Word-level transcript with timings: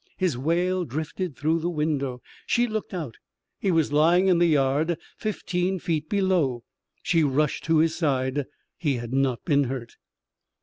His 0.17 0.35
wail 0.35 0.83
drifted 0.83 1.37
through 1.37 1.59
the 1.59 1.69
window. 1.69 2.23
She 2.47 2.65
looked 2.65 2.91
out. 2.91 3.17
He 3.59 3.69
was 3.69 3.93
lying 3.93 4.29
in 4.29 4.39
the 4.39 4.47
yard, 4.47 4.97
fifteen 5.15 5.77
feet 5.77 6.09
below. 6.09 6.63
She 7.03 7.23
rushed 7.23 7.65
to 7.65 7.77
his 7.77 7.93
side. 7.93 8.45
He 8.79 8.95
had 8.95 9.13
not 9.13 9.45
been 9.45 9.65
hurt. 9.65 9.97